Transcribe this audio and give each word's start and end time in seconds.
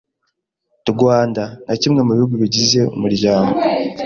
Rwanda 0.91 1.43
nka 1.65 1.73
kimwe 1.81 2.01
mu 2.07 2.11
bihugu 2.17 2.35
bigize 2.41 2.79
Umuryango 2.95 3.55